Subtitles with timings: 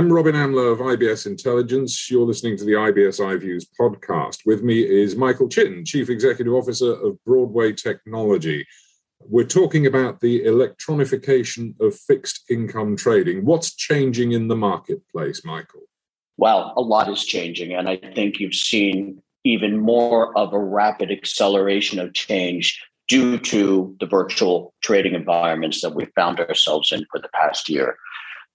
[0.00, 2.10] I'm Robin Amlôt of IBS Intelligence.
[2.10, 4.46] You're listening to the IBS iViews podcast.
[4.46, 8.66] With me is Michael Chin, Chief Executive Officer of Broadway Technology.
[9.18, 13.44] We're talking about the electronification of fixed income trading.
[13.44, 15.82] What's changing in the marketplace, Michael?
[16.38, 17.74] Well, a lot is changing.
[17.74, 23.94] And I think you've seen even more of a rapid acceleration of change due to
[24.00, 27.98] the virtual trading environments that we've found ourselves in for the past year.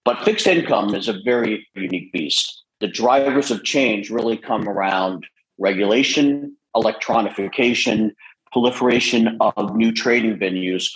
[0.05, 2.63] But fixed income is a very unique beast.
[2.79, 5.25] The drivers of change really come around
[5.57, 8.11] regulation, electronification,
[8.51, 10.91] proliferation of new trading venues,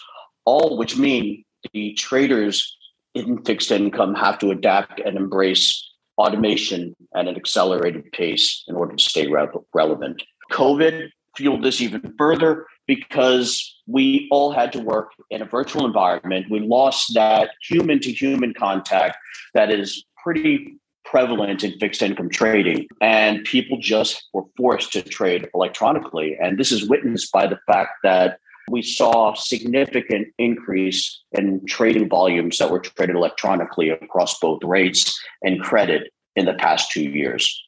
[0.45, 2.77] all which mean the traders
[3.15, 5.89] in fixed income have to adapt and embrace
[6.19, 10.21] automation at an accelerated pace in order to stay re- relevant.
[10.51, 16.47] COVID fueled this even further because we all had to work in a virtual environment.
[16.49, 19.15] We lost that human to human contact
[19.53, 22.87] that is pretty prevalent in fixed income trading.
[22.99, 26.35] And people just were forced to trade electronically.
[26.41, 28.39] And this is witnessed by the fact that
[28.71, 35.61] we saw significant increase in trading volumes that were traded electronically across both rates and
[35.61, 37.63] credit in the past two years.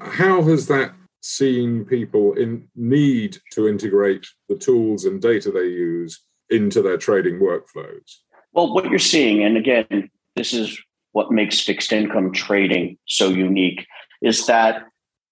[0.00, 6.22] How has that seen people in need to integrate the tools and data they use
[6.50, 8.18] into their trading workflows?
[8.52, 10.78] Well, what you're seeing, and again, this is
[11.12, 13.86] what makes fixed income trading so unique,
[14.20, 14.84] is that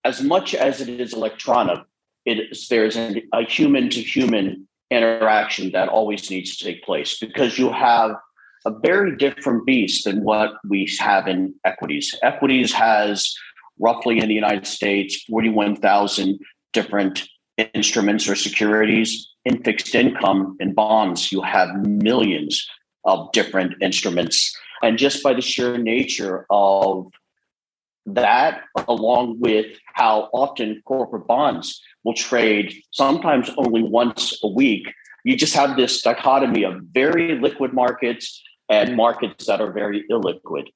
[0.02, 1.80] as much as it is electronic,
[2.24, 7.58] it is, there's a human to human interaction that always needs to take place because
[7.58, 8.12] you have
[8.64, 12.14] a very different beast than what we have in equities.
[12.22, 13.34] Equities has
[13.78, 16.38] roughly in the United States 41,000
[16.72, 17.28] different
[17.74, 19.28] instruments or securities.
[19.44, 22.66] In fixed income and bonds, you have millions
[23.04, 24.56] of different instruments.
[24.82, 27.06] And just by the sheer nature of
[28.06, 34.92] that, along with how often corporate bonds will trade sometimes only once a week,
[35.24, 40.66] you just have this dichotomy of very liquid markets and markets that are very illiquid.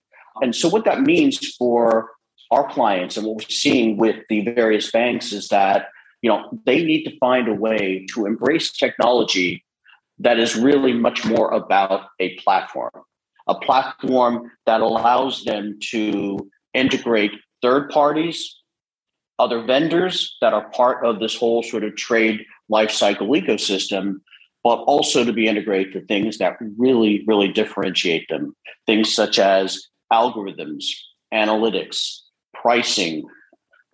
[0.40, 2.10] And so, what that means for
[2.50, 5.88] our clients and what we're seeing with the various banks is that
[6.22, 9.64] you know they need to find a way to embrace technology
[10.18, 12.90] that is really much more about a platform
[13.48, 18.62] a platform that allows them to integrate third parties
[19.38, 24.20] other vendors that are part of this whole sort of trade lifecycle ecosystem
[24.66, 28.52] but also to be integrated for things that really really differentiate them.
[28.84, 30.86] Things such as algorithms
[31.32, 32.16] analytics
[32.66, 33.24] pricing.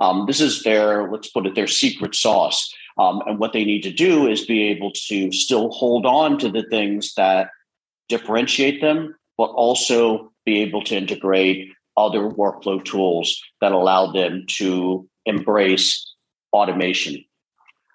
[0.00, 2.72] Um, this is their, let's put it, their secret sauce.
[2.98, 6.48] Um, and what they need to do is be able to still hold on to
[6.48, 7.50] the things that
[8.08, 11.68] differentiate them, but also be able to integrate
[11.98, 16.10] other workflow tools that allow them to embrace
[16.54, 17.22] automation.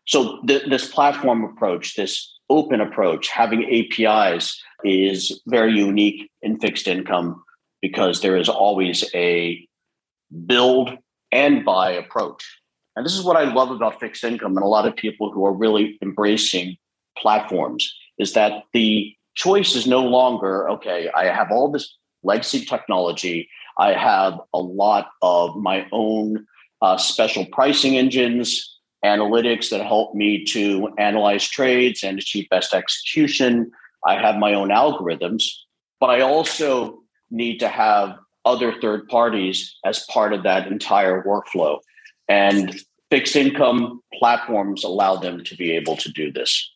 [0.06, 6.88] So, th- this platform approach, this open approach, having APIs is very unique in fixed
[6.88, 7.44] income
[7.82, 9.67] because there is always a
[10.46, 10.98] build
[11.32, 12.46] and buy approach.
[12.96, 15.46] And this is what I love about fixed income and a lot of people who
[15.46, 16.78] are really embracing
[17.18, 23.50] platforms is that the choice is no longer okay, I have all this legacy technology,
[23.78, 26.48] I have a lot of my own
[26.82, 33.72] uh, special pricing engines, analytics that help me to analyze trades and achieve best execution.
[34.06, 35.44] I have my own algorithms,
[36.00, 41.80] but I also need to have other third parties as part of that entire workflow.
[42.30, 42.80] And
[43.12, 46.72] fixed income platforms allow them to be able to do this.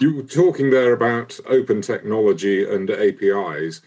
[0.00, 3.82] You were talking there about open technology and APIs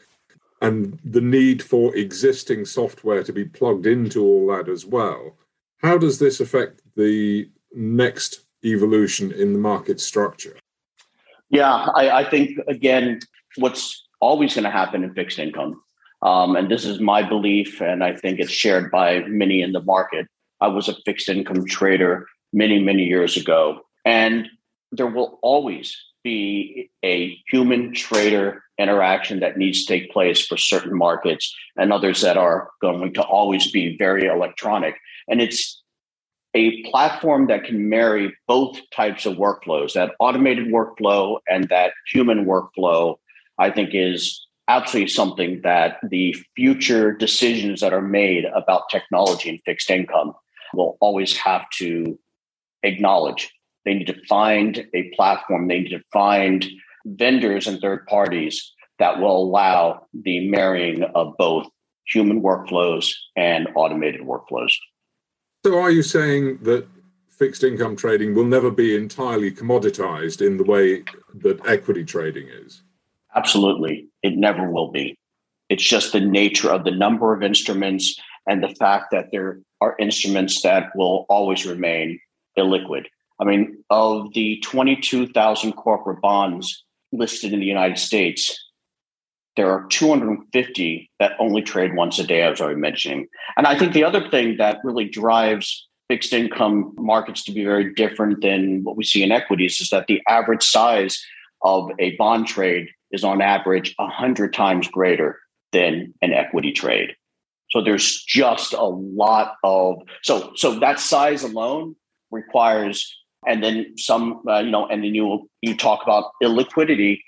[0.62, 5.36] and the need for existing software to be plugged into all that as well.
[5.80, 10.58] How does this affect the next evolution in the market structure?
[11.50, 13.20] Yeah, I, I think, again,
[13.58, 15.82] what's always going to happen in fixed income
[16.26, 19.84] um, and this is my belief, and I think it's shared by many in the
[19.84, 20.26] market.
[20.60, 24.48] I was a fixed income trader many, many years ago, and
[24.92, 30.98] there will always be a human trader interaction that needs to take place for certain
[30.98, 34.96] markets and others that are going to always be very electronic.
[35.28, 35.84] And it's
[36.56, 42.46] a platform that can marry both types of workflows that automated workflow and that human
[42.46, 43.18] workflow,
[43.60, 49.60] I think, is absolutely something that the future decisions that are made about technology and
[49.66, 50.34] fixed income
[50.74, 52.18] will always have to
[52.84, 53.52] acknowledge.
[53.86, 56.66] They need to find a platform, they need to find
[57.06, 61.68] vendors and third parties that will allow the marrying of both
[62.08, 64.74] human workflows and automated workflows.
[65.66, 66.88] So, are you saying that
[67.28, 71.04] fixed income trading will never be entirely commoditized in the way
[71.36, 72.84] that equity trading is?
[73.36, 74.08] Absolutely.
[74.24, 75.18] It never will be.
[75.70, 79.96] It's just the nature of the number of instruments and the fact that there are
[80.00, 82.20] instruments that will always remain
[82.58, 83.06] illiquid.
[83.40, 88.58] I mean, of the 22,000 corporate bonds listed in the United States,
[89.58, 93.28] there are 250 that only trade once a day, as I was mentioning.
[93.58, 97.94] And I think the other thing that really drives fixed income markets to be very
[97.94, 101.22] different than what we see in equities is that the average size
[101.64, 105.40] of a bond trade is on average 100 times greater
[105.72, 107.16] than an equity trade.
[107.72, 111.96] So there's just a lot of so so that size alone
[112.32, 113.16] requires
[113.46, 117.20] and then some uh, you know and then you you talk about illiquidity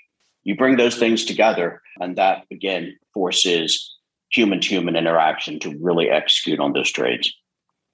[0.44, 3.96] you bring those things together and that again forces
[4.30, 7.32] human to human interaction to really execute on those trades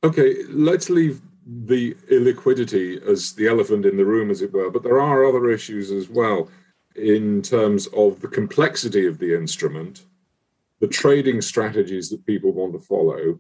[0.03, 4.83] okay let's leave the illiquidity as the elephant in the room as it were but
[4.83, 6.49] there are other issues as well
[6.95, 10.05] in terms of the complexity of the instrument
[10.81, 13.39] the trading strategies that people want to follow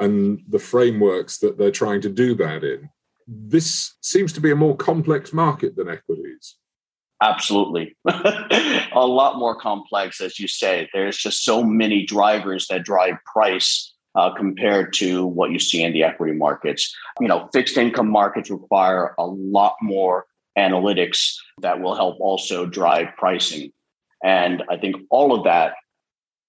[0.00, 2.90] and the frameworks that they're trying to do that in
[3.28, 6.56] this seems to be a more complex market than equities.
[7.20, 7.94] Absolutely.
[8.06, 10.88] a lot more complex, as you say.
[10.94, 15.92] There's just so many drivers that drive price uh, compared to what you see in
[15.92, 16.94] the equity markets.
[17.20, 20.26] You know, fixed income markets require a lot more
[20.58, 23.72] analytics that will help also drive pricing.
[24.22, 25.74] And I think all of that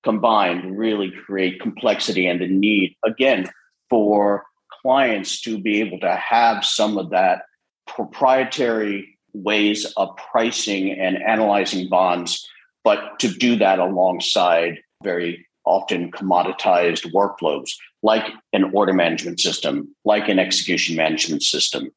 [0.04, 3.48] combined really create complexity and the need, again,
[3.90, 4.44] for
[4.82, 7.44] clients to be able to have some of that
[7.88, 12.48] proprietary ways of pricing and analyzing bonds,
[12.84, 17.70] but to do that alongside very often commoditized workflows
[18.02, 21.92] like an order management system, like an execution management system.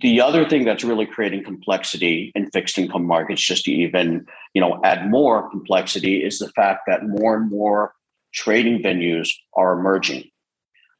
[0.00, 4.60] The other thing that's really creating complexity in fixed income markets, just to even you
[4.60, 7.94] know add more complexity, is the fact that more and more
[8.32, 10.30] trading venues are emerging.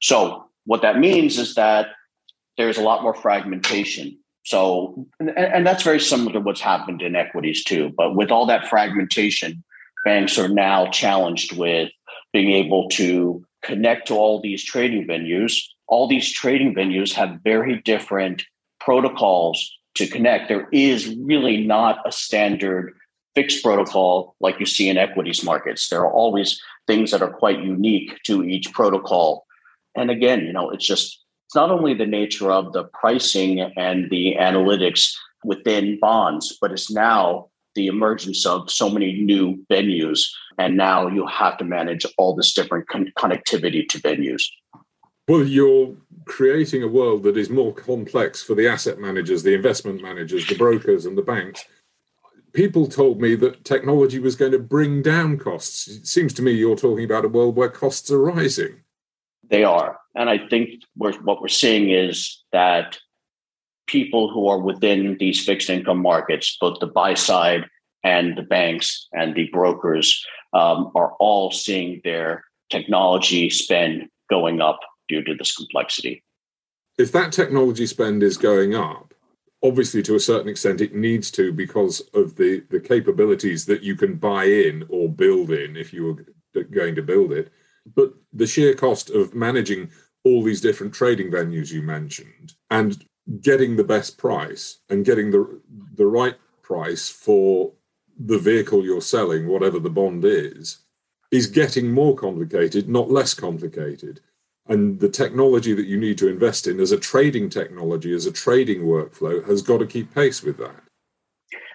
[0.01, 1.89] So what that means is that
[2.57, 4.19] there's a lot more fragmentation.
[4.45, 7.93] So, and, and, that's very similar to what's happened in equities too.
[7.97, 9.63] But with all that fragmentation,
[10.05, 11.91] banks are now challenged with
[12.33, 15.63] being able to connect to all these trading venues.
[15.87, 18.45] All these trading venues have very different
[18.85, 20.49] protocols to connect.
[20.49, 22.95] There is really not a standard
[23.35, 25.89] fixed protocol like you see in equities markets.
[25.89, 29.47] There are always things that are quite unique to each protocol
[29.95, 34.09] and again, you know, it's just it's not only the nature of the pricing and
[34.11, 35.15] the analytics
[35.45, 40.21] within bonds, but it's now the emergence of so many new venues.
[40.59, 44.43] And now you have to manage all this different con- connectivity to venues.
[45.29, 45.95] Well, you're
[46.25, 50.57] creating a world that is more complex for the asset managers, the investment managers, the
[50.57, 51.65] brokers, and the banks.
[52.53, 55.89] People told me that technology was going to bring down costs.
[55.89, 58.83] It seems to me you're talking about a world where costs are rising.
[59.49, 59.99] They are.
[60.15, 62.99] And I think we're, what we're seeing is that
[63.87, 67.67] people who are within these fixed income markets, both the buy side
[68.05, 74.81] and the banks and the brokers, um, are all seeing their technology spend going up
[75.13, 76.25] due to this complexity.
[76.99, 79.15] If that technology spend is going up,
[79.63, 83.95] obviously to a certain extent it needs to because of the, the capabilities that you
[83.95, 87.53] can buy in or build in if you were going to build it
[87.97, 89.91] but the sheer cost of managing
[90.25, 93.05] all these different trading venues you mentioned and
[93.41, 95.61] getting the best price and getting the
[95.95, 97.73] the right price for
[98.19, 100.79] the vehicle you're selling, whatever the bond is,
[101.31, 104.21] is getting more complicated, not less complicated.
[104.69, 108.33] And the technology that you need to invest in as a trading technology, as a
[108.33, 110.83] trading workflow, has got to keep pace with that.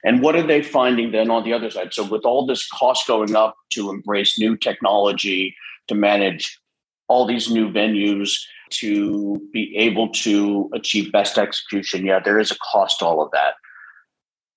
[0.03, 1.93] And what are they finding then on the other side?
[1.93, 5.53] So, with all this cost going up to embrace new technology,
[5.87, 6.59] to manage
[7.07, 8.37] all these new venues
[8.69, 13.31] to be able to achieve best execution yeah there is a cost to all of
[13.31, 13.53] that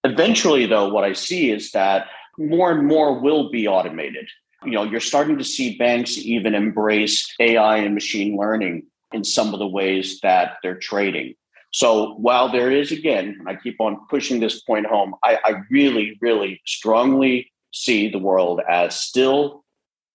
[0.05, 2.07] eventually though what i see is that
[2.39, 4.29] more and more will be automated
[4.65, 9.53] you know you're starting to see banks even embrace ai and machine learning in some
[9.53, 11.35] of the ways that they're trading
[11.73, 15.63] so while there is again and i keep on pushing this point home I, I
[15.71, 19.65] really really strongly see the world as still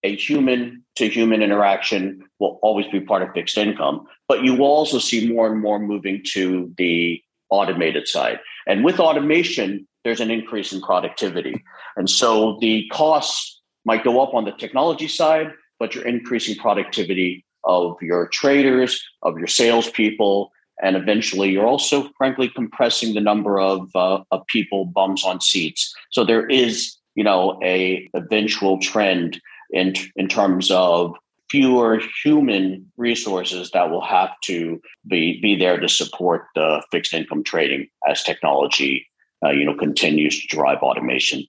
[0.06, 4.68] a human to human interaction will always be part of fixed income, but you will
[4.68, 8.40] also see more and more moving to the automated side.
[8.68, 11.64] And with automation, there's an increase in productivity.
[11.98, 17.46] And so the costs might go up on the technology side, but you're increasing productivity
[17.64, 20.52] of your traders, of your salespeople,
[20.82, 25.94] and eventually you're also, frankly, compressing the number of, uh, of people bums on seats.
[26.12, 31.16] So there is, you know, a eventual trend in in terms of
[31.50, 37.44] fewer human resources that will have to be be there to support the fixed income
[37.44, 39.08] trading as technology,
[39.44, 41.46] uh, you know, continues to drive automation.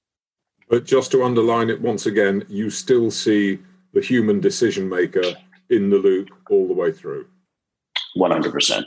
[0.68, 3.58] But just to underline it once again, you still see
[3.92, 5.22] the human decision maker
[5.70, 7.26] in the loop all the way through.
[8.14, 8.86] One hundred percent.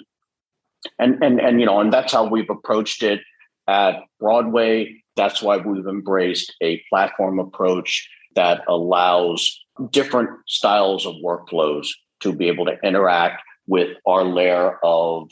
[0.98, 3.21] And and and you know, and that's how we've approached it
[3.67, 5.03] at Broadway.
[5.15, 9.59] That's why we've embraced a platform approach that allows
[9.91, 11.88] different styles of workflows
[12.21, 15.31] to be able to interact with our layer of,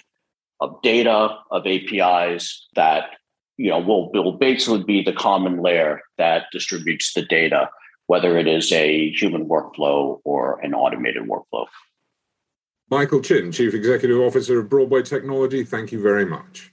[0.59, 3.09] of data, of APIs that
[3.57, 7.69] you know will, will basically be the common layer that distributes the data,
[8.05, 11.65] whether it is a human workflow or an automated workflow.
[12.89, 16.71] Michael Chin, Chief Executive Officer of Broadway Technology, thank you very much.